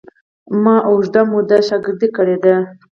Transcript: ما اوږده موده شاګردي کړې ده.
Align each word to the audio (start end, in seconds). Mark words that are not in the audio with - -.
ما 0.63 0.75
اوږده 0.89 1.21
موده 1.31 1.57
شاګردي 1.67 2.07
کړې 2.15 2.37
ده. 2.43 2.55